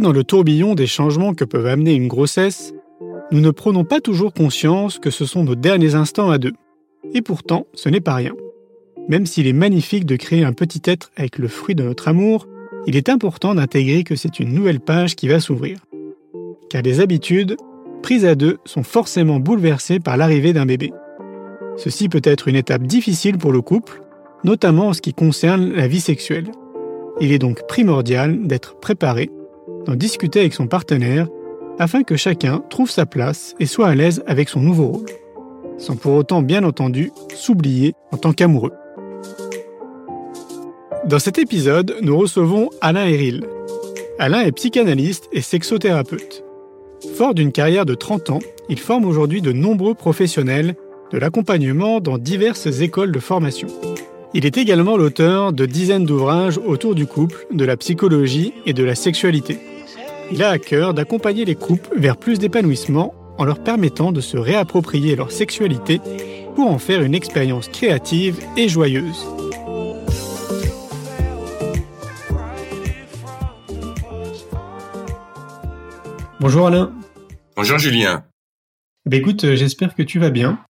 Dans 0.00 0.12
le 0.12 0.24
tourbillon 0.24 0.74
des 0.74 0.88
changements 0.88 1.34
que 1.34 1.44
peuvent 1.44 1.66
amener 1.66 1.94
une 1.94 2.08
grossesse, 2.08 2.74
nous 3.30 3.40
ne 3.40 3.50
prenons 3.50 3.84
pas 3.84 4.00
toujours 4.00 4.34
conscience 4.34 4.98
que 4.98 5.10
ce 5.10 5.24
sont 5.24 5.44
nos 5.44 5.54
derniers 5.54 5.94
instants 5.94 6.30
à 6.30 6.38
deux. 6.38 6.52
Et 7.14 7.22
pourtant, 7.22 7.66
ce 7.74 7.88
n'est 7.88 8.00
pas 8.00 8.14
rien. 8.14 8.32
Même 9.08 9.24
s'il 9.24 9.46
est 9.46 9.52
magnifique 9.52 10.04
de 10.04 10.16
créer 10.16 10.44
un 10.44 10.52
petit 10.52 10.82
être 10.84 11.12
avec 11.16 11.38
le 11.38 11.48
fruit 11.48 11.76
de 11.76 11.84
notre 11.84 12.08
amour, 12.08 12.48
il 12.86 12.96
est 12.96 13.08
important 13.08 13.54
d'intégrer 13.54 14.02
que 14.02 14.16
c'est 14.16 14.40
une 14.40 14.52
nouvelle 14.52 14.80
page 14.80 15.14
qui 15.14 15.28
va 15.28 15.38
s'ouvrir. 15.38 15.78
Car 16.70 16.82
les 16.82 17.00
habitudes, 17.00 17.56
prises 18.02 18.26
à 18.26 18.34
deux, 18.34 18.58
sont 18.64 18.82
forcément 18.82 19.38
bouleversées 19.38 20.00
par 20.00 20.16
l'arrivée 20.16 20.52
d'un 20.52 20.66
bébé. 20.66 20.92
Ceci 21.76 22.08
peut 22.08 22.22
être 22.24 22.48
une 22.48 22.56
étape 22.56 22.82
difficile 22.82 23.38
pour 23.38 23.52
le 23.52 23.62
couple, 23.62 24.02
notamment 24.42 24.88
en 24.88 24.92
ce 24.92 25.00
qui 25.00 25.14
concerne 25.14 25.72
la 25.72 25.86
vie 25.86 26.00
sexuelle. 26.00 26.50
Il 27.20 27.32
est 27.32 27.38
donc 27.38 27.66
primordial 27.68 28.46
d'être 28.46 28.78
préparé, 28.80 29.30
d'en 29.86 29.94
discuter 29.94 30.40
avec 30.40 30.54
son 30.54 30.66
partenaire, 30.66 31.28
afin 31.78 32.02
que 32.02 32.16
chacun 32.16 32.62
trouve 32.70 32.90
sa 32.90 33.06
place 33.06 33.54
et 33.60 33.66
soit 33.66 33.88
à 33.88 33.94
l'aise 33.94 34.22
avec 34.26 34.48
son 34.48 34.60
nouveau 34.60 34.86
rôle, 34.86 35.06
sans 35.78 35.96
pour 35.96 36.14
autant 36.14 36.42
bien 36.42 36.64
entendu 36.64 37.10
s'oublier 37.34 37.94
en 38.12 38.16
tant 38.16 38.32
qu'amoureux. 38.32 38.72
Dans 41.06 41.18
cet 41.18 41.38
épisode, 41.38 41.96
nous 42.00 42.16
recevons 42.16 42.70
Alain 42.80 43.06
Héril. 43.06 43.44
Alain 44.18 44.40
est 44.40 44.52
psychanalyste 44.52 45.28
et 45.32 45.42
sexothérapeute. 45.42 46.44
Fort 47.14 47.34
d'une 47.34 47.52
carrière 47.52 47.84
de 47.84 47.94
30 47.94 48.30
ans, 48.30 48.38
il 48.68 48.78
forme 48.78 49.04
aujourd'hui 49.04 49.42
de 49.42 49.52
nombreux 49.52 49.94
professionnels 49.94 50.74
de 51.12 51.18
l'accompagnement 51.18 52.00
dans 52.00 52.16
diverses 52.16 52.80
écoles 52.80 53.12
de 53.12 53.18
formation. 53.18 53.68
Il 54.32 54.46
est 54.46 54.56
également 54.56 54.96
l'auteur 54.96 55.52
de 55.52 55.66
dizaines 55.66 56.06
d'ouvrages 56.06 56.58
autour 56.58 56.94
du 56.94 57.06
couple, 57.06 57.46
de 57.52 57.64
la 57.64 57.76
psychologie 57.76 58.52
et 58.66 58.72
de 58.72 58.82
la 58.82 58.94
sexualité. 58.94 59.58
Il 60.30 60.42
a 60.42 60.50
à 60.50 60.58
cœur 60.58 60.94
d'accompagner 60.94 61.44
les 61.44 61.54
couples 61.54 61.98
vers 61.98 62.16
plus 62.16 62.38
d'épanouissement 62.38 63.14
en 63.38 63.44
leur 63.44 63.62
permettant 63.62 64.12
de 64.12 64.20
se 64.20 64.36
réapproprier 64.36 65.16
leur 65.16 65.30
sexualité 65.30 66.00
pour 66.54 66.70
en 66.70 66.78
faire 66.78 67.02
une 67.02 67.14
expérience 67.14 67.68
créative 67.68 68.38
et 68.56 68.68
joyeuse. 68.68 69.26
Bonjour 76.40 76.66
Alain. 76.66 76.92
Bonjour 77.56 77.78
Julien. 77.78 78.24
Ben 79.06 79.18
écoute, 79.18 79.44
euh, 79.44 79.56
j'espère 79.56 79.94
que 79.94 80.02
tu 80.02 80.18
vas 80.18 80.30
bien. 80.30 80.64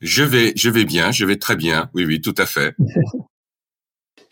Je 0.00 0.22
vais, 0.22 0.52
je 0.56 0.68
vais 0.68 0.84
bien, 0.84 1.10
je 1.12 1.24
vais 1.24 1.36
très 1.36 1.56
bien. 1.56 1.90
Oui, 1.94 2.04
oui, 2.04 2.20
tout 2.20 2.34
à 2.36 2.46
fait. 2.46 2.74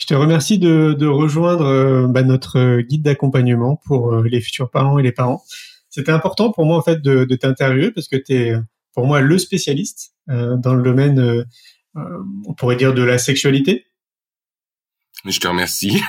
je 0.02 0.06
te 0.08 0.14
remercie 0.14 0.58
de, 0.58 1.06
rejoindre 1.06 1.64
euh, 1.64 2.08
bah, 2.08 2.24
notre 2.24 2.58
euh, 2.58 2.82
guide 2.82 3.02
d'accompagnement 3.02 3.80
pour 3.86 4.12
euh, 4.12 4.24
les 4.26 4.40
futurs 4.40 4.68
parents 4.68 4.98
et 4.98 5.02
les 5.04 5.12
parents. 5.12 5.44
C'était 5.90 6.10
important 6.10 6.50
pour 6.50 6.66
moi 6.66 6.76
en 6.76 6.82
fait 6.82 7.00
de, 7.00 7.24
t'interviewer 7.36 7.92
parce 7.92 8.08
que 8.08 8.16
tu 8.16 8.32
es 8.32 8.54
pour 8.94 9.06
moi 9.06 9.20
le 9.20 9.38
spécialiste 9.38 10.14
dans 10.26 10.74
le 10.74 10.82
domaine, 10.82 11.44
on 11.94 12.54
pourrait 12.54 12.76
dire 12.76 12.94
de 12.94 13.02
la 13.02 13.18
sexualité. 13.18 13.84
Je 15.26 15.38
te 15.38 15.46
remercie. 15.46 16.00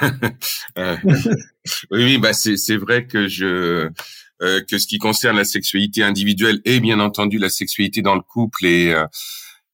oui, 1.91 2.17
bah 2.17 2.31
c'est 2.31 2.77
vrai 2.77 3.07
que 3.07 3.27
je 3.27 3.89
que 4.39 4.77
ce 4.77 4.87
qui 4.87 4.99
concerne 4.99 5.35
la 5.35 5.43
sexualité 5.43 6.01
individuelle 6.01 6.61
et 6.63 6.79
bien 6.79 7.01
entendu 7.01 7.37
la 7.37 7.49
sexualité 7.49 8.01
dans 8.01 8.15
le 8.15 8.21
couple 8.21 8.65
et 8.65 8.95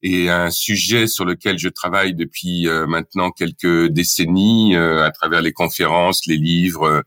et 0.02 0.30
un 0.30 0.50
sujet 0.50 1.08
sur 1.08 1.26
lequel 1.26 1.60
je 1.60 1.68
travaille 1.68 2.14
depuis 2.14 2.68
euh, 2.68 2.88
maintenant 2.88 3.32
quelques 3.32 3.88
décennies 3.88 4.76
euh, 4.76 5.04
à 5.04 5.12
travers 5.12 5.42
les 5.42 5.52
conférences, 5.52 6.26
les 6.26 6.38
livres, 6.38 6.84
euh, 6.84 7.02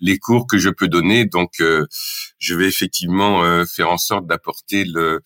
les 0.00 0.18
cours 0.18 0.46
que 0.46 0.56
je 0.56 0.70
peux 0.70 0.88
donner. 0.88 1.26
Donc, 1.26 1.62
je 2.38 2.54
vais 2.54 2.68
effectivement 2.68 3.42
faire 3.66 3.90
en 3.90 3.98
sorte 3.98 4.26
d'apporter 4.26 4.84
le, 4.84 5.22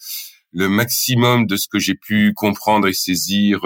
le 0.52 0.68
maximum 0.68 1.46
de 1.46 1.56
ce 1.56 1.68
que 1.68 1.78
j'ai 1.78 1.94
pu 1.94 2.32
comprendre 2.34 2.88
et 2.88 2.92
saisir. 2.92 3.60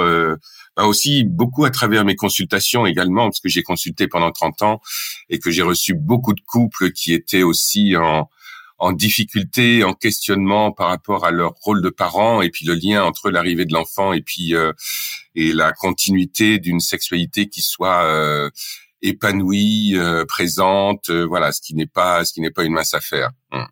Bah 0.76 0.84
aussi 0.84 1.24
beaucoup 1.24 1.64
à 1.64 1.70
travers 1.70 2.04
mes 2.04 2.16
consultations 2.16 2.84
également, 2.84 3.24
parce 3.24 3.40
que 3.40 3.48
j'ai 3.48 3.62
consulté 3.62 4.08
pendant 4.08 4.30
30 4.30 4.62
ans 4.62 4.80
et 5.30 5.38
que 5.38 5.50
j'ai 5.50 5.62
reçu 5.62 5.94
beaucoup 5.94 6.34
de 6.34 6.42
couples 6.42 6.90
qui 6.92 7.14
étaient 7.14 7.42
aussi 7.42 7.96
en, 7.96 8.28
en 8.78 8.92
difficulté, 8.92 9.84
en 9.84 9.94
questionnement 9.94 10.70
par 10.72 10.88
rapport 10.88 11.24
à 11.24 11.30
leur 11.30 11.52
rôle 11.62 11.82
de 11.82 11.88
parent 11.88 12.42
et 12.42 12.50
puis 12.50 12.66
le 12.66 12.74
lien 12.74 13.02
entre 13.04 13.30
l'arrivée 13.30 13.64
de 13.64 13.72
l'enfant 13.72 14.12
et 14.12 14.20
puis 14.20 14.54
euh, 14.54 14.72
et 15.34 15.52
la 15.52 15.72
continuité 15.72 16.58
d'une 16.58 16.80
sexualité 16.80 17.48
qui 17.48 17.62
soit 17.62 18.04
euh, 18.04 18.50
épanouie, 19.02 19.94
euh, 19.96 20.24
présente, 20.26 21.10
voilà, 21.10 21.52
ce 21.52 21.60
qui 21.60 21.74
n'est 21.74 21.86
pas 21.86 22.24
ce 22.24 22.32
qui 22.32 22.40
n'est 22.40 22.50
pas 22.50 22.64
une 22.64 22.72
mince 22.72 22.94
affaire. 22.94 23.30
Hum. 23.52 23.66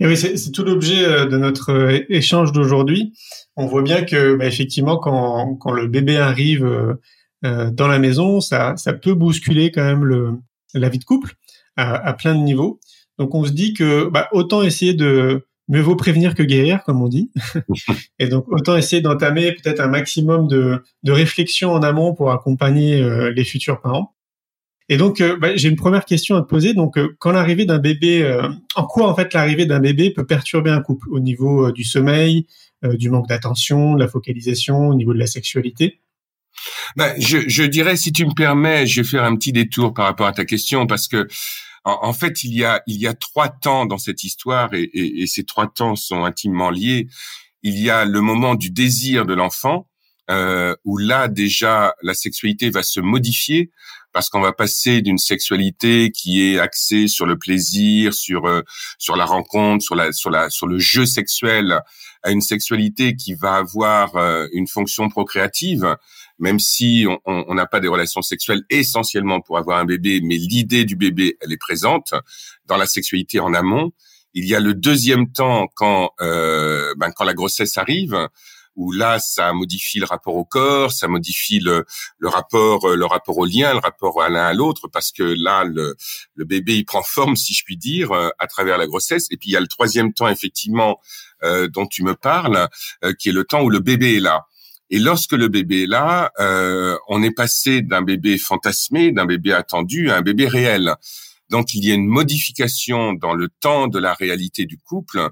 Et 0.00 0.06
oui, 0.06 0.16
c'est 0.16 0.52
tout 0.52 0.64
l'objet 0.64 1.04
de 1.26 1.36
notre 1.36 2.04
échange 2.08 2.52
d'aujourd'hui. 2.52 3.12
On 3.56 3.66
voit 3.66 3.82
bien 3.82 4.04
que, 4.04 4.36
bah, 4.36 4.46
effectivement, 4.46 4.96
quand, 4.96 5.56
quand 5.56 5.72
le 5.72 5.88
bébé 5.88 6.16
arrive 6.16 6.96
dans 7.42 7.88
la 7.88 7.98
maison, 7.98 8.40
ça, 8.40 8.76
ça 8.76 8.92
peut 8.92 9.14
bousculer 9.14 9.72
quand 9.72 9.84
même 9.84 10.04
le, 10.04 10.38
la 10.74 10.88
vie 10.88 11.00
de 11.00 11.04
couple 11.04 11.34
à, 11.76 11.96
à 11.96 12.12
plein 12.14 12.34
de 12.34 12.40
niveaux. 12.40 12.80
Donc 13.18 13.34
on 13.34 13.44
se 13.44 13.52
dit 13.52 13.74
que 13.74 14.08
bah, 14.08 14.28
autant 14.32 14.62
essayer 14.62 14.94
de 14.94 15.44
mieux 15.68 15.80
vaut 15.80 15.96
prévenir 15.96 16.34
que 16.34 16.42
guérir, 16.42 16.82
comme 16.84 17.02
on 17.02 17.08
dit. 17.08 17.30
et 18.18 18.28
donc 18.28 18.46
autant 18.48 18.76
essayer 18.76 19.02
d'entamer 19.02 19.52
peut-être 19.52 19.80
un 19.80 19.88
maximum 19.88 20.48
de, 20.48 20.82
de 21.02 21.12
réflexion 21.12 21.72
en 21.72 21.82
amont 21.82 22.14
pour 22.14 22.32
accompagner 22.32 23.00
euh, 23.00 23.30
les 23.30 23.44
futurs 23.44 23.80
parents. 23.80 24.14
Et 24.88 24.96
donc 24.96 25.20
euh, 25.20 25.36
bah, 25.36 25.54
j'ai 25.56 25.68
une 25.68 25.76
première 25.76 26.06
question 26.06 26.36
à 26.36 26.40
te 26.40 26.46
poser. 26.46 26.72
Donc 26.72 26.96
euh, 26.96 27.14
quand 27.18 27.32
l'arrivée 27.32 27.66
d'un 27.66 27.78
bébé, 27.78 28.40
en 28.74 28.86
quoi 28.86 29.08
en 29.08 29.14
fait 29.14 29.34
l'arrivée 29.34 29.66
d'un 29.66 29.80
bébé 29.80 30.10
peut 30.10 30.26
perturber 30.26 30.70
un 30.70 30.80
couple? 30.80 31.08
Au 31.10 31.20
niveau 31.20 31.70
du 31.72 31.84
sommeil, 31.84 32.46
du 32.82 33.10
manque 33.10 33.28
d'attention, 33.28 33.94
de 33.94 34.00
la 34.00 34.08
focalisation, 34.08 34.88
au 34.88 34.94
niveau 34.94 35.12
de 35.12 35.18
la 35.18 35.26
sexualité? 35.26 36.00
Bah, 36.96 37.12
je, 37.18 37.38
je 37.48 37.62
dirais, 37.62 37.96
si 37.96 38.12
tu 38.12 38.24
me 38.24 38.34
permets, 38.34 38.86
je 38.86 39.02
vais 39.02 39.06
faire 39.06 39.24
un 39.24 39.36
petit 39.36 39.52
détour 39.52 39.94
par 39.94 40.06
rapport 40.06 40.26
à 40.26 40.32
ta 40.32 40.44
question 40.44 40.86
parce 40.86 41.08
que 41.08 41.28
en, 41.84 42.12
fait, 42.12 42.44
il 42.44 42.54
y 42.54 42.64
a 42.64 42.82
il 42.86 43.00
y 43.00 43.06
a 43.06 43.14
trois 43.14 43.48
temps 43.48 43.86
dans 43.86 43.98
cette 43.98 44.24
histoire 44.24 44.74
et, 44.74 44.82
et, 44.82 45.22
et, 45.22 45.26
ces 45.26 45.44
trois 45.44 45.68
temps 45.68 45.96
sont 45.96 46.24
intimement 46.24 46.70
liés. 46.70 47.08
Il 47.62 47.78
y 47.78 47.90
a 47.90 48.04
le 48.04 48.20
moment 48.20 48.54
du 48.54 48.70
désir 48.70 49.26
de 49.26 49.34
l'enfant 49.34 49.88
euh, 50.30 50.76
où 50.84 50.98
là 50.98 51.26
déjà 51.28 51.94
la 52.02 52.12
sexualité 52.12 52.68
va 52.68 52.82
se 52.82 53.00
modifier 53.00 53.70
parce 54.12 54.28
qu'on 54.28 54.40
va 54.40 54.52
passer 54.52 55.00
d'une 55.00 55.16
sexualité 55.16 56.10
qui 56.10 56.42
est 56.42 56.58
axée 56.58 57.08
sur 57.08 57.24
le 57.24 57.38
plaisir, 57.38 58.12
sur 58.12 58.46
euh, 58.46 58.62
sur 58.98 59.16
la 59.16 59.24
rencontre, 59.24 59.82
sur 59.82 59.94
la 59.94 60.12
sur 60.12 60.30
la 60.30 60.50
sur 60.50 60.66
le 60.66 60.78
jeu 60.78 61.06
sexuel, 61.06 61.80
à 62.22 62.30
une 62.30 62.42
sexualité 62.42 63.16
qui 63.16 63.34
va 63.34 63.54
avoir 63.54 64.16
euh, 64.16 64.46
une 64.52 64.66
fonction 64.66 65.08
procréative 65.08 65.96
même 66.38 66.58
si 66.58 67.06
on 67.24 67.54
n'a 67.54 67.66
pas 67.66 67.80
des 67.80 67.88
relations 67.88 68.22
sexuelles 68.22 68.62
essentiellement 68.70 69.40
pour 69.40 69.58
avoir 69.58 69.78
un 69.78 69.84
bébé, 69.84 70.20
mais 70.22 70.36
l'idée 70.36 70.84
du 70.84 70.96
bébé, 70.96 71.36
elle 71.40 71.52
est 71.52 71.58
présente 71.58 72.14
dans 72.66 72.76
la 72.76 72.86
sexualité 72.86 73.40
en 73.40 73.54
amont. 73.54 73.92
Il 74.34 74.46
y 74.46 74.54
a 74.54 74.60
le 74.60 74.74
deuxième 74.74 75.32
temps 75.32 75.68
quand 75.74 76.10
euh, 76.20 76.94
ben, 76.96 77.10
quand 77.10 77.24
la 77.24 77.34
grossesse 77.34 77.76
arrive, 77.78 78.28
où 78.78 78.92
là, 78.92 79.18
ça 79.18 79.52
modifie 79.52 79.98
le 79.98 80.06
rapport 80.06 80.36
au 80.36 80.44
corps, 80.44 80.92
ça 80.92 81.08
modifie 81.08 81.58
le, 81.58 81.84
le 82.18 82.28
rapport 82.28 82.88
le 82.88 83.04
rapport 83.06 83.36
au 83.36 83.44
lien, 83.44 83.72
le 83.72 83.80
rapport 83.80 84.22
à 84.22 84.28
l'un 84.28 84.44
à 84.44 84.54
l'autre, 84.54 84.86
parce 84.86 85.10
que 85.10 85.24
là, 85.24 85.64
le, 85.64 85.96
le 86.36 86.44
bébé, 86.44 86.76
il 86.76 86.84
prend 86.84 87.02
forme, 87.02 87.34
si 87.34 87.54
je 87.54 87.64
puis 87.64 87.76
dire, 87.76 88.12
euh, 88.12 88.30
à 88.38 88.46
travers 88.46 88.78
la 88.78 88.86
grossesse. 88.86 89.26
Et 89.32 89.36
puis 89.36 89.50
il 89.50 89.52
y 89.52 89.56
a 89.56 89.60
le 89.60 89.66
troisième 89.66 90.12
temps, 90.12 90.28
effectivement, 90.28 91.00
euh, 91.42 91.66
dont 91.66 91.86
tu 91.86 92.04
me 92.04 92.14
parles, 92.14 92.68
euh, 93.04 93.12
qui 93.18 93.30
est 93.30 93.32
le 93.32 93.44
temps 93.44 93.62
où 93.62 93.70
le 93.70 93.80
bébé 93.80 94.16
est 94.16 94.20
là. 94.20 94.46
Et 94.90 94.98
lorsque 94.98 95.32
le 95.32 95.48
bébé 95.48 95.82
est 95.82 95.86
là, 95.86 96.32
euh, 96.40 96.96
on 97.08 97.22
est 97.22 97.30
passé 97.30 97.82
d'un 97.82 98.02
bébé 98.02 98.38
fantasmé, 98.38 99.12
d'un 99.12 99.26
bébé 99.26 99.52
attendu, 99.52 100.10
à 100.10 100.16
un 100.16 100.22
bébé 100.22 100.48
réel. 100.48 100.94
Donc 101.50 101.74
il 101.74 101.84
y 101.84 101.90
a 101.90 101.94
une 101.94 102.06
modification 102.06 103.12
dans 103.12 103.34
le 103.34 103.48
temps 103.60 103.88
de 103.88 103.98
la 103.98 104.14
réalité 104.14 104.66
du 104.66 104.78
couple, 104.78 105.30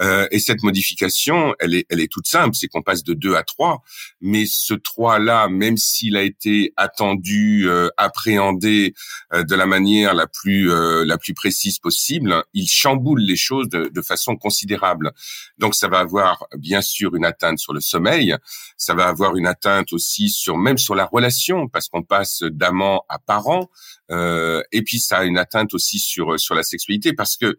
euh, 0.00 0.26
et 0.30 0.38
cette 0.38 0.62
modification, 0.62 1.54
elle 1.58 1.74
est, 1.74 1.86
elle 1.88 2.00
est 2.00 2.10
toute 2.10 2.26
simple, 2.26 2.54
c'est 2.54 2.68
qu'on 2.68 2.82
passe 2.82 3.02
de 3.02 3.14
2 3.14 3.34
à 3.34 3.42
3, 3.42 3.82
mais 4.20 4.44
ce 4.46 4.74
3 4.74 5.18
là, 5.18 5.48
même 5.48 5.76
s'il 5.76 6.16
a 6.16 6.22
été 6.22 6.72
attendu, 6.76 7.68
euh, 7.68 7.88
appréhendé 7.96 8.94
euh, 9.32 9.42
de 9.44 9.54
la 9.54 9.66
manière 9.66 10.14
la 10.14 10.26
plus 10.26 10.70
euh, 10.70 11.04
la 11.04 11.18
plus 11.18 11.34
précise 11.34 11.78
possible, 11.78 12.42
il 12.52 12.68
chamboule 12.68 13.20
les 13.20 13.36
choses 13.36 13.68
de, 13.68 13.88
de 13.88 14.02
façon 14.02 14.36
considérable. 14.36 15.12
Donc 15.58 15.74
ça 15.74 15.88
va 15.88 16.00
avoir 16.00 16.46
bien 16.56 16.82
sûr 16.82 17.14
une 17.14 17.24
atteinte 17.24 17.58
sur 17.58 17.72
le 17.72 17.80
sommeil, 17.80 18.36
ça 18.76 18.94
va 18.94 19.06
avoir 19.06 19.36
une 19.36 19.46
atteinte 19.46 19.92
aussi 19.92 20.28
sur 20.28 20.58
même 20.58 20.78
sur 20.78 20.94
la 20.94 21.06
relation 21.06 21.68
parce 21.68 21.88
qu'on 21.88 22.02
passe 22.02 22.42
d'amant 22.42 23.04
à 23.08 23.18
parent, 23.18 23.70
et 24.10 24.82
puis 24.82 25.00
ça 25.00 25.18
a 25.18 25.24
une 25.24 25.38
atteinte 25.38 25.55
aussi 25.72 25.98
sur 25.98 26.38
sur 26.38 26.54
la 26.54 26.62
sexualité 26.62 27.12
parce 27.12 27.36
que 27.36 27.58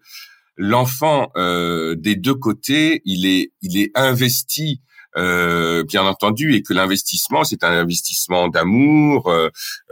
l'enfant 0.57 1.31
euh, 1.37 1.95
des 1.95 2.15
deux 2.15 2.35
côtés, 2.35 3.01
il 3.05 3.25
est 3.25 3.51
il 3.61 3.77
est 3.77 3.91
investi 3.95 4.81
euh, 5.15 5.83
bien 5.83 6.05
entendu, 6.05 6.53
et 6.53 6.61
que 6.61 6.73
l'investissement, 6.73 7.43
c'est 7.43 7.63
un 7.63 7.71
investissement 7.71 8.49
d'amour, 8.49 9.31
euh, 9.31 9.49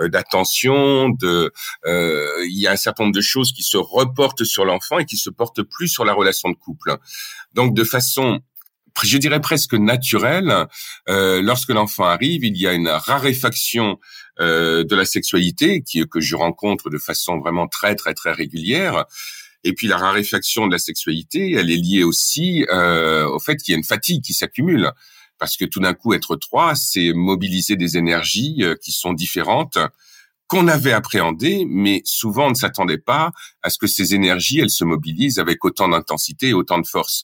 d'attention, 0.08 1.10
de, 1.10 1.52
il 1.88 2.60
y 2.60 2.68
a 2.68 2.72
un 2.72 2.76
certain 2.76 3.06
nombre 3.06 3.16
de 3.16 3.22
choses 3.22 3.52
qui 3.52 3.64
se 3.64 3.78
reportent 3.78 4.44
sur 4.44 4.66
l'enfant 4.66 5.00
et 5.00 5.06
qui 5.06 5.18
se 5.18 5.32
portent 5.32 5.64
plus 5.64 5.88
sur 5.88 6.06
la 6.06 6.14
relation 6.14 6.50
de 6.50 6.56
couple. 6.56 6.98
Donc, 7.54 7.74
de 7.74 7.84
façon 7.84 8.42
je 9.04 9.18
dirais 9.18 9.42
presque 9.42 9.74
naturelle, 9.74 10.68
lorsque 11.08 11.70
l'enfant 11.70 12.06
arrive, 12.06 12.44
il 12.44 12.58
y 12.58 12.68
a 12.68 12.74
une 12.74 12.88
raréfaction 12.88 14.00
de 14.40 14.96
la 14.96 15.06
sexualité 15.06 15.82
qui, 15.82 16.08
que 16.08 16.22
je 16.22 16.36
rencontre 16.36 16.90
de 16.90 16.98
façon 16.98 17.38
vraiment 17.38 17.68
très 17.68 17.96
très 17.96 18.14
très 18.14 18.32
régulière. 18.32 19.06
Et 19.66 19.74
puis 19.74 19.88
la 19.88 19.98
raréfaction 19.98 20.68
de 20.68 20.72
la 20.72 20.78
sexualité, 20.78 21.54
elle 21.54 21.72
est 21.72 21.76
liée 21.76 22.04
aussi 22.04 22.66
euh, 22.72 23.28
au 23.28 23.40
fait 23.40 23.58
qu'il 23.58 23.72
y 23.72 23.76
a 23.76 23.78
une 23.80 23.84
fatigue 23.84 24.24
qui 24.24 24.34
s'accumule. 24.34 24.92
Parce 25.40 25.58
que 25.58 25.66
tout 25.66 25.80
d'un 25.80 25.96
coup, 25.96 26.14
être 26.14 26.36
trois, 26.36 26.76
c'est 26.76 27.12
mobiliser 27.14 27.76
des 27.76 27.98
énergies 27.98 28.58
euh, 28.62 28.76
qui 28.76 28.92
sont 28.92 29.12
différentes, 29.12 29.80
qu'on 30.48 30.68
avait 30.68 30.92
appréhendées, 30.92 31.66
mais 31.68 32.04
souvent 32.06 32.46
on 32.46 32.50
ne 32.52 32.56
s'attendait 32.56 33.00
pas 33.00 33.32
à 33.64 33.72
ce 33.72 33.80
que 33.80 33.88
ces 33.88 34.14
énergies, 34.14 34.60
elles 34.60 34.70
se 34.70 34.84
mobilisent 34.84 35.40
avec 35.40 35.66
autant 35.66 35.90
d'intensité 35.90 36.50
et 36.50 36.54
autant 36.54 36.78
de 36.78 36.86
force. 36.86 37.24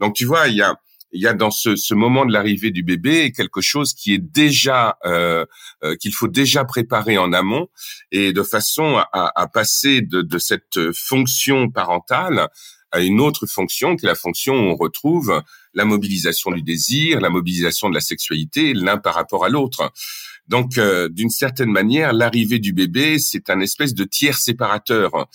Donc 0.00 0.16
tu 0.16 0.24
vois, 0.24 0.48
il 0.48 0.56
y 0.56 0.62
a 0.62 0.74
il 1.16 1.22
y 1.22 1.26
a 1.26 1.32
dans 1.32 1.50
ce, 1.50 1.76
ce 1.76 1.94
moment 1.94 2.26
de 2.26 2.32
l'arrivée 2.32 2.70
du 2.70 2.82
bébé 2.82 3.32
quelque 3.32 3.62
chose 3.62 3.94
qui 3.94 4.12
est 4.12 4.18
déjà 4.18 4.98
euh, 5.06 5.46
euh, 5.82 5.96
qu'il 5.96 6.12
faut 6.12 6.28
déjà 6.28 6.64
préparer 6.64 7.16
en 7.16 7.32
amont 7.32 7.68
et 8.12 8.32
de 8.32 8.42
façon 8.42 8.96
à, 9.12 9.32
à 9.34 9.46
passer 9.48 10.02
de, 10.02 10.20
de, 10.20 10.38
cette 10.38 10.92
fonction 10.92 11.70
parentale 11.70 12.48
à 12.92 13.00
une 13.00 13.20
autre 13.20 13.46
fonction 13.46 13.96
qui 13.96 14.04
est 14.04 14.08
la 14.08 14.14
fonction 14.14 14.54
où 14.54 14.72
on 14.72 14.76
retrouve 14.76 15.42
la 15.74 15.84
mobilisation 15.84 16.50
du 16.50 16.62
désir, 16.62 17.20
la 17.20 17.30
mobilisation 17.30 17.88
de 17.88 17.94
la 17.94 18.00
sexualité, 18.00 18.74
l'un 18.74 18.98
par 18.98 19.14
rapport 19.14 19.44
à 19.44 19.48
l'autre. 19.48 19.92
Donc, 20.48 20.78
euh, 20.78 21.08
d'une 21.08 21.30
certaine 21.30 21.70
manière, 21.70 22.12
l'arrivée 22.12 22.58
du 22.58 22.72
bébé, 22.72 23.18
c'est 23.18 23.50
un 23.50 23.60
espèce 23.60 23.94
de 23.94 24.04
tiers 24.04 24.38
séparateur 24.38 25.26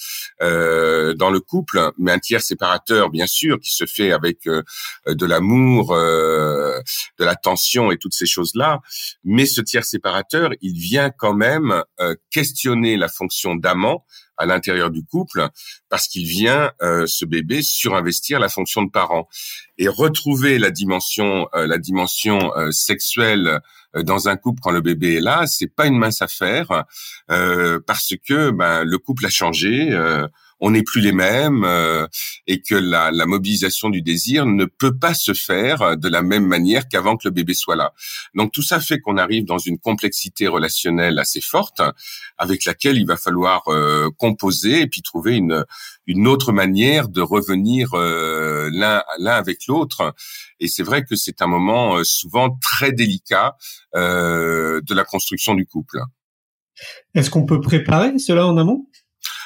euh, 0.42 1.14
dans 1.14 1.30
le 1.30 1.40
couple, 1.40 1.92
mais 1.98 2.12
un 2.12 2.20
tiers 2.20 2.42
séparateur, 2.42 3.10
bien 3.10 3.28
sûr, 3.28 3.60
qui 3.60 3.74
se 3.74 3.86
fait 3.86 4.12
avec 4.12 4.48
euh, 4.48 4.64
de 5.08 5.26
l'amour, 5.26 5.94
euh, 5.94 6.80
de 7.20 7.26
l'attention 7.26 7.92
et 7.92 7.98
toutes 7.98 8.14
ces 8.14 8.26
choses-là. 8.26 8.82
Mais 9.24 9.46
ce 9.46 9.62
tiers 9.62 9.86
séparateur, 9.86 10.52
il 10.62 10.78
vient 10.78 11.10
quand 11.10 11.34
même 11.34 11.84
questionner 12.30 12.98
la 12.98 13.08
fonction 13.08 13.56
d'amant 13.56 14.06
à 14.38 14.46
l'intérieur 14.46 14.90
du 14.90 15.04
couple 15.04 15.48
parce 15.90 16.08
qu'il 16.08 16.26
vient 16.26 16.72
ce 16.80 17.26
bébé 17.26 17.62
surinvestir 17.62 18.40
la 18.40 18.50
fonction 18.50 18.82
de 18.82 18.90
parent 18.90 19.28
et 19.78 19.88
retrouver 19.88 20.58
la 20.58 20.72
dimension 20.72 21.48
la 21.54 21.78
dimension 21.78 22.52
sexuelle 22.72 23.62
euh, 23.96 24.04
dans 24.04 24.30
un 24.30 24.38
couple 24.38 24.62
quand 24.62 24.72
le 24.72 24.82
bébé 24.82 25.16
est 25.16 25.22
là, 25.22 25.46
c'est 25.48 25.68
pas 25.68 25.86
une 25.88 25.98
mince 25.98 26.22
affaire 26.22 26.86
euh, 27.30 27.80
parce 27.86 28.14
que 28.28 28.52
ben, 28.52 28.84
le 28.84 28.98
couple 28.98 29.26
a 29.26 29.30
changé. 29.30 29.90
Euh, 30.62 30.68
on 30.68 30.72
n'est 30.72 30.84
plus 30.84 31.02
les 31.02 31.12
mêmes 31.12 31.64
euh, 31.64 32.08
et 32.48 32.62
que 32.62 32.76
la, 32.76 33.12
la, 33.12 33.26
mobilisation 33.26 33.90
du 33.90 34.02
désir 34.02 34.46
ne 34.46 34.66
peut 34.66 34.98
pas 34.98 35.14
se 35.14 35.34
faire 35.34 35.98
de 35.98 36.08
la 36.08 36.22
même 36.22 36.46
manière 36.46 36.88
qu'avant 36.88 37.18
que 37.18 37.28
le 37.28 37.32
bébé 37.32 37.54
soit 37.54 37.76
là. 37.76 37.94
Donc 38.36 38.52
tout 38.52 38.62
ça 38.62 38.80
fait 38.80 39.00
qu'on 39.00 39.18
arrive 39.18 39.46
dans 39.46 39.58
une 39.58 39.80
complexité 39.80 40.48
relationnelle 40.48 41.20
assez 41.20 41.42
forte 41.42 41.82
avec 42.38 42.66
laquelle 42.66 42.98
il 42.98 43.06
va 43.06 43.18
falloir 43.18 43.68
euh, 43.68 44.10
composer 44.18 44.82
et 44.82 44.88
puis 44.88 45.02
trouver 45.02 45.36
une, 45.36 45.66
une 46.08 46.28
autre 46.28 46.52
manière 46.52 47.10
de 47.10 47.22
revenir 47.22 47.94
euh, 47.94 48.70
l'un 48.72 49.04
l'un 49.20 49.34
avec 49.34 49.68
l'autre. 49.68 50.14
Et 50.60 50.68
c'est 50.68 50.84
vrai 50.84 51.04
que 51.04 51.16
c'est 51.16 51.42
un 51.42 51.48
moment 51.48 52.04
souvent 52.04 52.58
très 52.62 52.92
délicat 52.92 53.56
de 53.94 54.94
la 54.94 55.04
construction 55.04 55.54
du 55.54 55.66
couple. 55.66 56.00
Est-ce 57.14 57.30
qu'on 57.30 57.46
peut 57.46 57.60
préparer 57.60 58.18
cela 58.20 58.48
en 58.48 58.58
amont? 58.58 58.88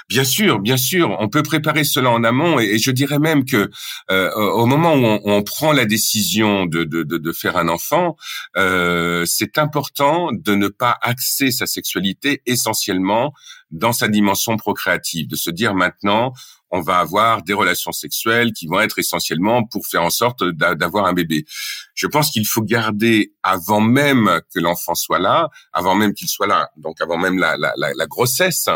Bien 0.07 0.23
sûr, 0.23 0.59
bien 0.59 0.77
sûr, 0.77 1.17
on 1.19 1.29
peut 1.29 1.41
préparer 1.41 1.83
cela 1.83 2.11
en 2.11 2.23
amont 2.23 2.59
et, 2.59 2.77
je 2.77 2.91
dirais 2.91 3.17
même 3.17 3.43
que 3.43 3.71
euh, 4.11 4.31
au 4.35 4.67
moment 4.67 4.93
où 4.93 5.19
on, 5.23 5.41
prend 5.41 5.73
la 5.73 5.85
décision 5.85 6.67
de, 6.67 6.83
de, 6.83 7.01
de, 7.01 7.31
faire 7.31 7.57
un 7.57 7.69
enfant, 7.69 8.15
euh, 8.55 9.25
c'est 9.25 9.57
important 9.57 10.29
de 10.31 10.53
ne 10.53 10.67
pas 10.67 10.95
axer 11.01 11.49
sa 11.49 11.65
sexualité 11.65 12.43
essentiellement 12.45 13.33
dans 13.71 13.93
sa 13.93 14.07
dimension 14.07 14.57
procréative, 14.57 15.27
de 15.27 15.35
se 15.35 15.49
dire 15.49 15.73
maintenant 15.73 16.33
on 16.71 16.81
va 16.81 16.99
avoir 16.99 17.43
des 17.43 17.53
relations 17.53 17.91
sexuelles 17.91 18.51
qui 18.51 18.67
vont 18.67 18.81
être 18.81 18.99
essentiellement 18.99 19.63
pour 19.63 19.87
faire 19.87 20.03
en 20.03 20.09
sorte 20.09 20.43
d'avoir 20.43 21.05
un 21.05 21.13
bébé. 21.13 21.45
Je 21.93 22.07
pense 22.07 22.31
qu'il 22.31 22.45
faut 22.45 22.63
garder 22.63 23.33
avant 23.43 23.79
même 23.79 24.41
que 24.53 24.59
l'enfant 24.59 24.95
soit 24.95 25.19
là, 25.19 25.49
avant 25.71 25.95
même 25.95 26.13
qu'il 26.13 26.27
soit 26.27 26.47
là, 26.47 26.69
donc 26.75 26.99
avant 27.01 27.17
même 27.17 27.37
la, 27.37 28.07
grossesse, 28.07 28.67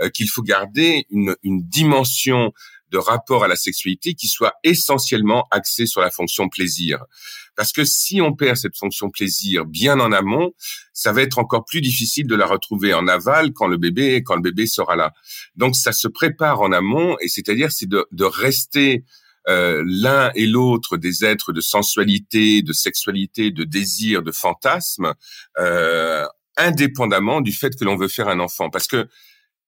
euh, 0.00 0.08
qu'il 0.08 0.28
faut 0.28 0.42
garder 0.42 1.06
une 1.10 1.36
dimension 1.44 2.52
de 2.94 2.98
rapport 2.98 3.42
à 3.42 3.48
la 3.48 3.56
sexualité 3.56 4.14
qui 4.14 4.28
soit 4.28 4.54
essentiellement 4.62 5.48
axée 5.50 5.86
sur 5.86 6.00
la 6.00 6.12
fonction 6.12 6.48
plaisir. 6.48 7.04
Parce 7.56 7.72
que 7.72 7.84
si 7.84 8.20
on 8.20 8.32
perd 8.32 8.56
cette 8.56 8.76
fonction 8.76 9.10
plaisir 9.10 9.64
bien 9.64 9.98
en 9.98 10.12
amont, 10.12 10.52
ça 10.92 11.12
va 11.12 11.22
être 11.22 11.38
encore 11.40 11.64
plus 11.64 11.80
difficile 11.80 12.28
de 12.28 12.36
la 12.36 12.46
retrouver 12.46 12.94
en 12.94 13.08
aval 13.08 13.52
quand 13.52 13.66
le 13.66 13.78
bébé 13.78 14.22
quand 14.24 14.36
le 14.36 14.42
bébé 14.42 14.66
sera 14.66 14.94
là. 14.94 15.12
Donc 15.56 15.74
ça 15.74 15.92
se 15.92 16.06
prépare 16.06 16.60
en 16.60 16.70
amont 16.70 17.16
et 17.20 17.28
c'est-à-dire 17.28 17.72
c'est 17.72 17.88
de, 17.88 18.06
de 18.12 18.24
rester 18.24 19.04
euh, 19.48 19.82
l'un 19.84 20.30
et 20.36 20.46
l'autre 20.46 20.96
des 20.96 21.24
êtres 21.24 21.52
de 21.52 21.60
sensualité, 21.60 22.62
de 22.62 22.72
sexualité, 22.72 23.50
de 23.50 23.64
désir, 23.64 24.22
de 24.22 24.30
fantasme, 24.30 25.14
euh, 25.58 26.24
indépendamment 26.56 27.40
du 27.40 27.52
fait 27.52 27.76
que 27.76 27.84
l'on 27.84 27.96
veut 27.96 28.08
faire 28.08 28.28
un 28.28 28.38
enfant. 28.38 28.70
Parce 28.70 28.86
que 28.86 29.08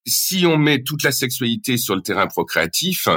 si 0.07 0.45
on 0.45 0.57
met 0.57 0.83
toute 0.83 1.03
la 1.03 1.11
sexualité 1.11 1.77
sur 1.77 1.95
le 1.95 2.01
terrain 2.01 2.27
procréatif, 2.27 3.07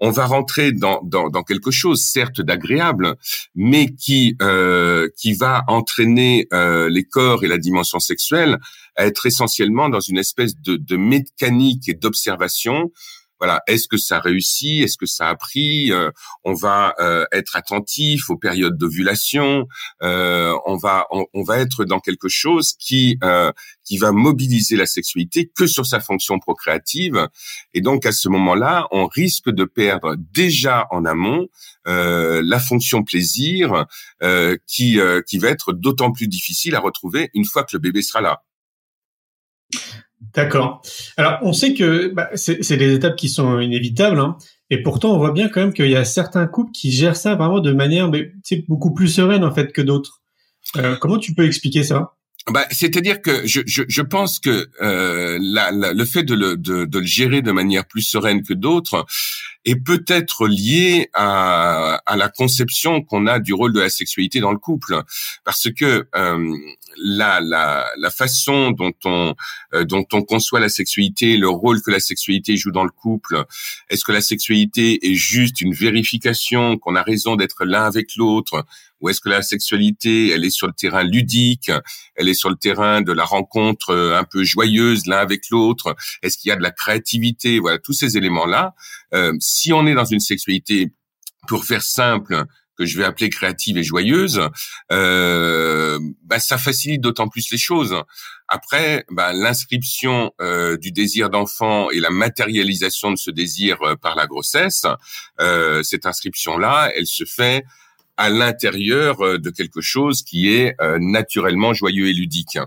on 0.00 0.10
va 0.10 0.26
rentrer 0.26 0.72
dans, 0.72 1.00
dans, 1.02 1.28
dans 1.28 1.42
quelque 1.42 1.70
chose, 1.70 2.02
certes 2.02 2.40
d'agréable, 2.40 3.16
mais 3.54 3.92
qui 3.94 4.36
euh, 4.40 5.08
qui 5.16 5.32
va 5.32 5.64
entraîner 5.66 6.46
euh, 6.52 6.88
les 6.88 7.04
corps 7.04 7.44
et 7.44 7.48
la 7.48 7.58
dimension 7.58 7.98
sexuelle 7.98 8.58
à 8.96 9.06
être 9.06 9.26
essentiellement 9.26 9.88
dans 9.88 10.00
une 10.00 10.18
espèce 10.18 10.56
de, 10.60 10.76
de 10.76 10.96
mécanique 10.96 11.88
et 11.88 11.94
d'observation 11.94 12.92
voilà, 13.38 13.62
est-ce 13.66 13.88
que 13.88 13.96
ça 13.96 14.18
réussit 14.18 14.82
Est-ce 14.82 14.96
que 14.96 15.06
ça 15.06 15.28
a 15.28 15.36
pris 15.36 15.92
euh, 15.92 16.10
On 16.44 16.54
va 16.54 16.94
euh, 16.98 17.24
être 17.32 17.56
attentif 17.56 18.30
aux 18.30 18.36
périodes 18.36 18.76
d'ovulation. 18.76 19.66
Euh, 20.02 20.56
on 20.66 20.76
va 20.76 21.06
on, 21.10 21.42
va 21.42 21.58
être 21.58 21.84
dans 21.84 22.00
quelque 22.00 22.28
chose 22.28 22.74
qui 22.78 23.18
qui 23.84 23.98
va 23.98 24.12
mobiliser 24.12 24.76
la 24.76 24.86
sexualité 24.86 25.50
que 25.54 25.66
sur 25.66 25.86
sa 25.86 26.00
fonction 26.00 26.38
procréative. 26.38 27.28
Et 27.74 27.80
donc 27.80 28.06
à 28.06 28.12
ce 28.12 28.28
moment-là, 28.28 28.86
on 28.90 29.06
risque 29.06 29.50
de 29.50 29.64
perdre 29.64 30.16
déjà 30.16 30.86
en 30.90 31.04
amont 31.04 31.48
la 31.84 32.60
fonction 32.60 33.02
plaisir 33.02 33.86
qui 34.66 34.98
qui 35.26 35.38
va 35.38 35.48
être 35.48 35.72
d'autant 35.72 36.12
plus 36.12 36.28
difficile 36.28 36.74
à 36.74 36.80
retrouver 36.80 37.30
une 37.34 37.44
fois 37.44 37.62
que 37.62 37.70
le 37.74 37.78
bébé 37.78 38.02
sera 38.02 38.20
là. 38.20 38.42
D'accord. 40.34 40.82
Alors, 41.16 41.38
on 41.42 41.52
sait 41.52 41.74
que 41.74 42.08
bah, 42.08 42.28
c'est 42.34 42.76
des 42.76 42.94
étapes 42.94 43.16
qui 43.16 43.28
sont 43.28 43.60
inévitables, 43.60 44.18
hein, 44.18 44.36
et 44.70 44.82
pourtant, 44.82 45.14
on 45.14 45.18
voit 45.18 45.32
bien 45.32 45.48
quand 45.48 45.60
même 45.60 45.72
qu'il 45.72 45.88
y 45.88 45.96
a 45.96 46.04
certains 46.04 46.46
couples 46.46 46.72
qui 46.72 46.90
gèrent 46.90 47.16
ça 47.16 47.34
vraiment 47.34 47.60
de 47.60 47.72
manière 47.72 48.10
mais, 48.10 48.32
beaucoup 48.68 48.92
plus 48.92 49.08
sereine 49.08 49.44
en 49.44 49.54
fait 49.54 49.72
que 49.72 49.80
d'autres. 49.80 50.22
Euh, 50.76 50.96
comment 50.96 51.18
tu 51.18 51.34
peux 51.34 51.46
expliquer 51.46 51.82
ça? 51.82 52.17
Bah, 52.50 52.66
c'est-à-dire 52.70 53.20
que 53.20 53.46
je, 53.46 53.60
je, 53.66 53.82
je, 53.88 54.02
pense 54.02 54.38
que 54.38 54.68
euh, 54.80 55.38
la, 55.40 55.70
la, 55.70 55.92
le 55.92 56.04
fait 56.04 56.22
de 56.22 56.34
le, 56.34 56.56
de, 56.56 56.84
de 56.84 56.98
le 56.98 57.06
gérer 57.06 57.42
de 57.42 57.52
manière 57.52 57.84
plus 57.84 58.02
sereine 58.02 58.42
que 58.42 58.54
d'autres 58.54 59.06
est 59.64 59.76
peut-être 59.76 60.46
lié 60.48 61.10
à, 61.14 62.00
à 62.06 62.16
la 62.16 62.28
conception 62.28 63.02
qu'on 63.02 63.26
a 63.26 63.38
du 63.38 63.52
rôle 63.52 63.72
de 63.72 63.80
la 63.80 63.90
sexualité 63.90 64.40
dans 64.40 64.52
le 64.52 64.58
couple, 64.58 65.02
parce 65.44 65.68
que 65.70 66.06
euh, 66.14 66.56
la, 66.96 67.40
la, 67.40 67.86
la 67.98 68.10
façon 68.10 68.70
dont 68.70 68.94
on 69.04 69.34
euh, 69.74 69.84
dont 69.84 70.06
on 70.12 70.22
conçoit 70.22 70.60
la 70.60 70.70
sexualité, 70.70 71.36
le 71.36 71.48
rôle 71.48 71.82
que 71.82 71.90
la 71.90 72.00
sexualité 72.00 72.56
joue 72.56 72.70
dans 72.70 72.84
le 72.84 72.90
couple, 72.90 73.44
est-ce 73.90 74.04
que 74.04 74.12
la 74.12 74.22
sexualité 74.22 75.10
est 75.10 75.14
juste 75.14 75.60
une 75.60 75.74
vérification 75.74 76.78
qu'on 76.78 76.96
a 76.96 77.02
raison 77.02 77.36
d'être 77.36 77.64
l'un 77.64 77.84
avec 77.84 78.16
l'autre 78.16 78.64
ou 79.00 79.08
est-ce 79.08 79.20
que 79.20 79.28
la 79.28 79.42
sexualité, 79.42 80.30
elle 80.30 80.44
est 80.44 80.50
sur 80.50 80.66
le 80.66 80.72
terrain 80.72 81.04
ludique, 81.04 81.70
elle 82.16 82.28
est 82.28 82.34
sur 82.38 82.48
le 82.48 82.56
terrain 82.56 83.02
de 83.02 83.12
la 83.12 83.24
rencontre 83.24 83.90
euh, 83.90 84.18
un 84.18 84.24
peu 84.24 84.44
joyeuse 84.44 85.06
l'un 85.06 85.18
avec 85.18 85.50
l'autre 85.50 85.96
Est-ce 86.22 86.38
qu'il 86.38 86.48
y 86.48 86.52
a 86.52 86.56
de 86.56 86.62
la 86.62 86.70
créativité? 86.70 87.58
Voilà, 87.58 87.78
tous 87.78 87.92
ces 87.92 88.16
éléments-là. 88.16 88.74
Euh, 89.14 89.32
si 89.40 89.72
on 89.72 89.86
est 89.86 89.94
dans 89.94 90.04
une 90.04 90.20
sexualité, 90.20 90.92
pour 91.46 91.64
faire 91.64 91.82
simple, 91.82 92.44
que 92.76 92.86
je 92.86 92.96
vais 92.96 93.04
appeler 93.04 93.28
créative 93.28 93.76
et 93.76 93.82
joyeuse, 93.82 94.40
euh, 94.92 95.98
bah, 96.22 96.38
ça 96.38 96.58
facilite 96.58 97.00
d'autant 97.00 97.28
plus 97.28 97.50
les 97.50 97.58
choses. 97.58 97.96
Après, 98.46 99.04
bah, 99.10 99.32
l'inscription 99.32 100.32
euh, 100.40 100.76
du 100.76 100.92
désir 100.92 101.28
d'enfant 101.28 101.90
et 101.90 101.98
la 101.98 102.10
matérialisation 102.10 103.10
de 103.10 103.16
ce 103.16 103.32
désir 103.32 103.78
par 104.00 104.14
la 104.14 104.26
grossesse, 104.26 104.86
cette 105.82 106.06
inscription-là, 106.06 106.92
elle 106.94 107.06
se 107.06 107.24
fait 107.24 107.64
à 108.18 108.28
l'intérieur 108.28 109.38
de 109.38 109.50
quelque 109.50 109.80
chose 109.80 110.22
qui 110.22 110.54
est 110.54 110.76
naturellement 111.00 111.72
joyeux 111.72 112.08
et 112.08 112.12
ludique. 112.12 112.58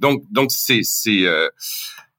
Donc, 0.00 0.24
donc 0.32 0.50
c'est 0.50 0.80
c'est 0.82 1.24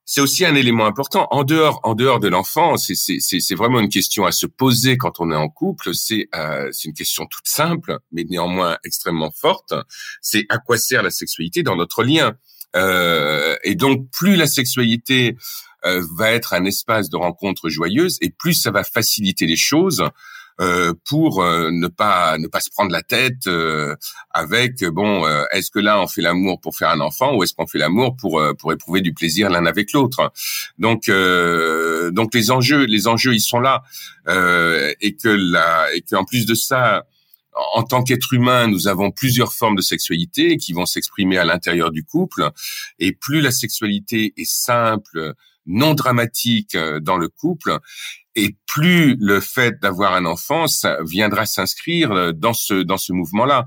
c'est 0.08 0.22
aussi 0.22 0.46
un 0.46 0.54
élément 0.54 0.86
important. 0.86 1.27
En 1.32 1.44
dehors, 1.44 1.80
en 1.82 1.96
dehors 1.96 2.20
de 2.20 2.27
l'enfant, 2.27 2.77
c'est 2.77 3.56
vraiment 3.56 3.80
une 3.80 3.89
question 3.89 4.25
à 4.25 4.32
se 4.32 4.46
poser 4.46 4.98
quand 4.98 5.20
on 5.20 5.32
est 5.32 5.36
en 5.36 5.50
couple. 5.50 5.96
C'est 5.96 6.30
euh, 6.36 6.72
une 6.86 6.94
question 6.94 7.25
toute 7.25 7.48
simple, 7.48 7.98
mais 8.12 8.24
néanmoins 8.24 8.77
extrêmement 8.84 9.32
forte. 9.32 9.74
C'est 10.22 10.46
à 10.50 10.60
quoi 10.60 10.77
sert 10.77 11.01
la 11.01 11.10
sexualité 11.10 11.63
dans 11.63 11.75
notre 11.75 12.04
lien? 12.04 12.38
Euh, 12.75 13.56
Et 13.63 13.74
donc, 13.74 14.12
plus 14.12 14.36
la 14.36 14.46
sexualité 14.46 15.36
euh, 15.86 16.06
va 16.15 16.32
être 16.32 16.54
un 16.54 16.65
espace 16.65 17.10
de 17.10 17.18
rencontre 17.18 17.70
joyeuse, 17.70 18.20
et 18.22 18.30
plus 18.30 18.54
ça 18.54 18.70
va 18.70 18.84
faciliter 18.84 19.48
les 19.48 19.58
choses 19.58 20.01
euh, 20.01 20.10
pour 21.03 21.43
euh, 21.43 21.69
ne 21.69 21.88
pas 21.88 22.38
ne 22.38 22.47
pas 22.47 22.62
se 22.62 22.69
prendre 22.69 22.91
la 22.91 23.01
tête 23.01 23.47
euh, 23.47 23.95
avec 24.31 24.85
bon 24.85 25.25
est-ce 25.51 25.69
que 25.69 25.79
là 25.79 26.00
on 26.00 26.07
fait 26.07 26.21
l'amour 26.21 26.62
pour 26.62 26.77
faire 26.77 26.89
un 26.89 27.01
enfant 27.01 27.35
ou 27.35 27.43
est-ce 27.43 27.53
qu'on 27.53 27.67
fait 27.67 27.77
l'amour 27.77 28.15
pour 28.15 28.41
pour 28.57 28.71
éprouver 28.71 29.01
du 29.01 29.13
plaisir 29.13 29.50
l'un 29.50 29.65
avec 29.65 29.91
l'autre? 29.91 30.31
Donc 30.77 31.09
donc 31.09 32.33
les 32.33 32.51
enjeux 32.51 32.85
les 32.85 33.07
enjeux 33.07 33.33
ils 33.33 33.41
sont 33.41 33.59
là 33.59 33.83
et 34.27 35.15
que 35.15 35.27
la 35.27 35.93
et 35.93 36.01
qu'en 36.01 36.24
plus 36.24 36.45
de 36.45 36.55
ça 36.55 37.05
en 37.74 37.83
tant 37.83 38.03
qu'être 38.03 38.33
humain, 38.33 38.67
nous 38.67 38.89
avons 38.89 39.12
plusieurs 39.12 39.53
formes 39.53 39.77
de 39.77 39.81
sexualité 39.81 40.57
qui 40.57 40.74
vont 40.74 40.85
s'exprimer 40.85 41.38
à 41.38 41.45
l'intérieur 41.45 41.89
du 41.89 42.03
couple. 42.03 42.50
Et 43.00 43.13
plus 43.13 43.39
la 43.39 43.51
sexualité 43.51 44.33
est 44.35 44.43
simple, 44.43 45.35
non 45.65 45.93
dramatique 45.93 46.75
dans 46.75 47.15
le 47.15 47.29
couple, 47.29 47.79
et 48.36 48.56
plus 48.68 49.15
le 49.20 49.39
fait 49.39 49.80
d'avoir 49.82 50.13
un 50.13 50.25
enfant 50.25 50.68
ça 50.68 50.98
viendra 51.04 51.46
s'inscrire 51.46 52.12
euh, 52.12 52.32
dans 52.34 52.54
ce 52.54 52.74
dans 52.74 52.98
ce 52.98 53.13
mouvement-là. 53.13 53.65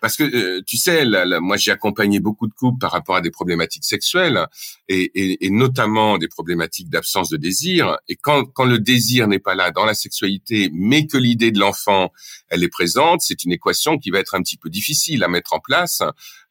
Parce 0.00 0.16
que 0.16 0.22
euh, 0.22 0.62
tu 0.64 0.76
sais, 0.76 1.04
moi 1.40 1.56
j'ai 1.56 1.72
accompagné 1.72 2.20
beaucoup 2.20 2.46
de 2.46 2.54
couples 2.54 2.78
par 2.78 2.92
rapport 2.92 3.16
à 3.16 3.20
des 3.20 3.32
problématiques 3.32 3.84
sexuelles 3.84 4.46
et, 4.88 5.10
et, 5.14 5.46
et 5.46 5.50
notamment 5.50 6.18
des 6.18 6.28
problématiques 6.28 6.88
d'absence 6.88 7.30
de 7.30 7.36
désir. 7.36 7.98
Et 8.08 8.14
quand, 8.14 8.44
quand 8.44 8.64
le 8.64 8.78
désir 8.78 9.26
n'est 9.26 9.40
pas 9.40 9.56
là 9.56 9.72
dans 9.72 9.84
la 9.84 9.94
sexualité, 9.94 10.70
mais 10.72 11.06
que 11.06 11.16
l'idée 11.16 11.50
de 11.50 11.58
l'enfant 11.58 12.12
elle 12.48 12.62
est 12.62 12.68
présente, 12.68 13.22
c'est 13.22 13.42
une 13.44 13.52
équation 13.52 13.98
qui 13.98 14.10
va 14.10 14.20
être 14.20 14.34
un 14.36 14.42
petit 14.42 14.56
peu 14.56 14.70
difficile 14.70 15.24
à 15.24 15.28
mettre 15.28 15.52
en 15.52 15.60
place 15.60 16.02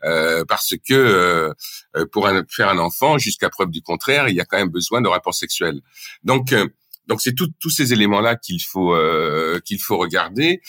euh, 0.04 0.44
parce 0.46 0.76
que 0.86 0.94
euh, 0.94 1.54
pour 2.12 2.30
faire 2.50 2.70
un 2.70 2.78
enfant, 2.78 3.18
jusqu'à 3.18 3.50
preuve 3.50 3.72
du 3.72 3.82
contraire, 3.82 4.28
il 4.28 4.36
y 4.36 4.42
a 4.42 4.46
quand 4.46 4.58
même 4.58 4.70
besoin 4.70 5.02
de 5.02 5.08
rapports 5.08 5.34
sexuels. 5.34 5.80
Donc 6.24 6.54
donc 7.08 7.22
c'est 7.22 7.34
tous 7.34 7.70
ces 7.70 7.94
éléments-là 7.94 8.36
qu'il 8.36 8.62
faut 8.62 8.94
euh, 8.94 9.60
qu'il 9.66 9.80
faut 9.80 9.98
regarder 9.98 10.62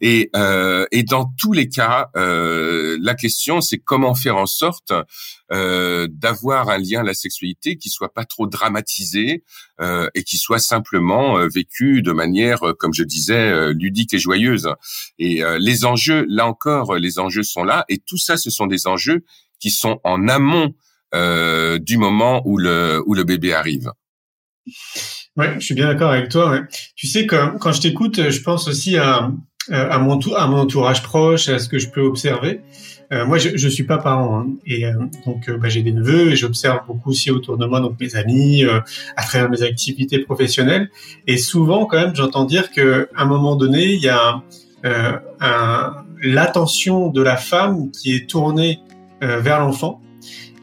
et 0.00 0.30
euh, 0.34 0.86
et 0.90 1.02
dans 1.02 1.32
tous 1.38 1.52
les 1.52 1.68
cas, 1.68 2.10
euh, 2.16 2.98
la 3.00 3.14
question 3.14 3.60
c'est 3.60 3.78
comment 3.78 4.14
faire 4.14 4.36
en 4.36 4.46
sorte 4.46 4.92
euh, 5.52 6.08
d'avoir 6.10 6.70
un 6.70 6.78
lien 6.78 7.00
à 7.00 7.02
la 7.04 7.14
sexualité 7.14 7.76
qui 7.76 7.90
soit 7.90 8.12
pas 8.12 8.24
trop 8.24 8.46
dramatisé 8.46 9.44
euh, 9.80 10.08
et 10.14 10.24
qui 10.24 10.38
soit 10.38 10.58
simplement 10.58 11.38
euh, 11.38 11.48
vécu 11.48 12.02
de 12.02 12.12
manière, 12.12 12.60
comme 12.78 12.94
je 12.94 13.04
disais, 13.04 13.72
ludique 13.72 14.14
et 14.14 14.18
joyeuse. 14.18 14.68
Et 15.18 15.42
les 15.58 15.84
enjeux, 15.84 16.24
là 16.28 16.46
encore, 16.46 16.96
les 16.96 17.18
enjeux 17.18 17.42
sont 17.42 17.64
là 17.64 17.84
et 17.88 17.98
tout 17.98 18.18
ça, 18.18 18.36
ce 18.36 18.50
sont 18.50 18.66
des 18.66 18.86
enjeux 18.86 19.24
qui 19.60 19.70
sont 19.70 20.00
en 20.04 20.26
amont 20.28 20.74
du 21.12 21.96
moment 21.98 22.42
où 22.46 22.58
le 22.58 23.02
où 23.06 23.14
le 23.14 23.24
bébé 23.24 23.52
arrive. 23.52 23.92
Ouais, 25.36 25.54
je 25.58 25.64
suis 25.64 25.74
bien 25.74 25.86
d'accord 25.86 26.10
avec 26.10 26.28
toi. 26.28 26.50
Ouais. 26.50 26.60
Tu 26.94 27.06
sais, 27.06 27.26
quand, 27.26 27.58
quand 27.58 27.72
je 27.72 27.80
t'écoute, 27.80 28.30
je 28.30 28.40
pense 28.42 28.68
aussi 28.68 28.98
à, 28.98 29.30
à, 29.70 29.98
mon, 29.98 30.18
à 30.34 30.46
mon 30.46 30.58
entourage 30.58 31.02
proche, 31.02 31.48
à 31.48 31.58
ce 31.58 31.68
que 31.68 31.78
je 31.78 31.88
peux 31.88 32.02
observer. 32.02 32.60
Euh, 33.12 33.26
moi, 33.26 33.36
je, 33.38 33.56
je 33.56 33.68
suis 33.68 33.84
pas 33.84 33.98
parent, 33.98 34.40
hein, 34.40 34.46
et 34.66 34.86
euh, 34.86 34.92
donc 35.26 35.48
euh, 35.48 35.58
bah, 35.58 35.68
j'ai 35.68 35.82
des 35.82 35.92
neveux 35.92 36.32
et 36.32 36.36
j'observe 36.36 36.80
beaucoup 36.86 37.10
aussi 37.10 37.30
autour 37.30 37.58
de 37.58 37.66
moi, 37.66 37.80
donc 37.80 38.00
mes 38.00 38.16
amis, 38.16 38.64
euh, 38.64 38.80
à 39.16 39.22
travers 39.22 39.50
mes 39.50 39.62
activités 39.62 40.18
professionnelles. 40.18 40.90
Et 41.26 41.36
souvent, 41.36 41.84
quand 41.84 42.00
même, 42.00 42.16
j'entends 42.16 42.44
dire 42.44 42.70
que 42.72 43.08
à 43.14 43.22
un 43.22 43.26
moment 43.26 43.56
donné, 43.56 43.92
il 43.92 44.02
y 44.02 44.08
a 44.08 44.42
un, 44.84 45.94
l'attention 46.22 47.08
de 47.08 47.22
la 47.22 47.36
femme 47.36 47.90
qui 47.90 48.16
est 48.16 48.28
tournée 48.28 48.80
vers 49.20 49.60
l'enfant 49.60 50.00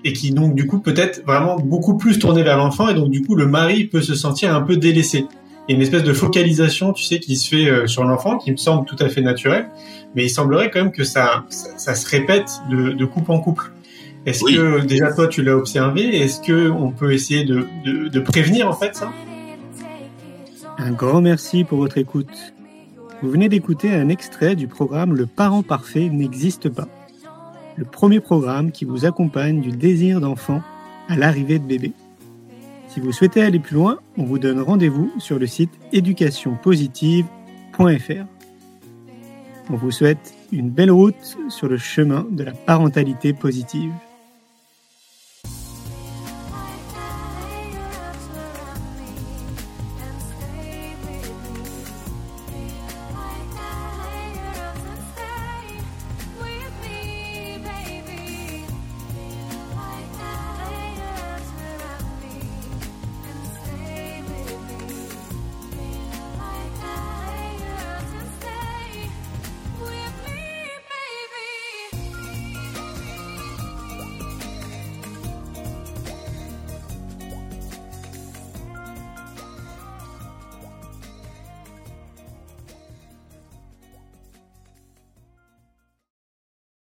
et 0.04 0.14
qui 0.14 0.32
donc 0.32 0.56
du 0.56 0.66
coup 0.66 0.80
peut-être 0.80 1.24
vraiment 1.26 1.58
beaucoup 1.58 1.98
plus 1.98 2.20
tourné 2.20 2.44
vers 2.44 2.58
l'enfant 2.58 2.90
et 2.90 2.94
donc 2.94 3.10
du 3.10 3.22
coup 3.22 3.36
le 3.36 3.48
mari 3.48 3.86
peut 3.86 4.02
se 4.02 4.16
sentir 4.16 4.56
un 4.56 4.62
peu 4.62 4.78
délaissé. 4.78 5.26
Il 5.68 5.74
y 5.74 5.76
a 5.76 5.76
une 5.76 5.84
espèce 5.84 6.04
de 6.04 6.14
focalisation, 6.14 6.94
tu 6.94 7.04
sais, 7.04 7.20
qui 7.20 7.36
se 7.36 7.48
fait 7.48 7.70
euh, 7.70 7.86
sur 7.86 8.04
l'enfant, 8.04 8.40
qui 8.40 8.52
me 8.52 8.58
semble 8.58 8.88
tout 8.88 8.96
à 9.00 9.08
fait 9.08 9.22
naturel, 9.22 9.70
mais 10.16 10.26
il 10.26 10.30
semblerait 10.30 10.72
quand 10.72 10.82
même 10.82 10.92
que 10.92 11.04
ça, 11.04 11.46
ça, 11.50 11.94
se 11.94 12.10
répète 12.10 12.50
de, 12.72 12.94
de, 12.94 13.06
couple 13.06 13.32
en 13.32 13.40
couple. 13.40 13.72
Est-ce 14.26 14.44
que 14.44 14.84
déjà 14.84 15.14
toi 15.14 15.28
tu 15.28 15.44
l'as 15.44 15.56
observé? 15.56 16.22
Est-ce 16.22 16.42
que 16.42 16.72
on 16.72 16.92
peut 16.92 17.14
essayer 17.14 17.44
de, 17.44 17.68
de, 17.86 18.08
de 18.08 18.20
prévenir 18.20 18.68
en 18.68 18.74
fait 18.74 18.96
ça? 18.96 19.12
Un 20.80 20.92
grand 20.92 21.22
merci 21.22 21.64
pour 21.64 21.78
votre 21.78 22.00
écoute. 22.00 22.54
Vous 23.22 23.30
venez 23.30 23.50
d'écouter 23.50 23.94
un 23.94 24.10
extrait 24.10 24.56
du 24.56 24.68
programme 24.68 25.16
Le 25.16 25.28
parent 25.28 25.62
parfait 25.62 26.10
n'existe 26.10 26.70
pas 26.70 26.88
le 27.80 27.86
premier 27.86 28.20
programme 28.20 28.74
qui 28.74 28.84
vous 28.84 29.06
accompagne 29.06 29.62
du 29.62 29.72
désir 29.72 30.20
d'enfant 30.20 30.62
à 31.08 31.16
l'arrivée 31.16 31.60
de 31.60 31.64
bébé. 31.64 31.94
Si 32.90 33.00
vous 33.00 33.14
souhaitez 33.14 33.42
aller 33.42 33.60
plus 33.60 33.76
loin, 33.76 34.00
on 34.18 34.26
vous 34.26 34.38
donne 34.38 34.60
rendez-vous 34.60 35.10
sur 35.18 35.40
le 35.40 35.48
site 35.48 35.72
éducationpositive.fr. 35.94 38.26
On 39.70 39.76
vous 39.76 39.92
souhaite 39.92 40.34
une 40.52 40.70
belle 40.70 40.92
route 40.92 41.38
sur 41.48 41.70
le 41.70 41.78
chemin 41.78 42.28
de 42.30 42.44
la 42.44 42.52
parentalité 42.52 43.32
positive. 43.32 43.94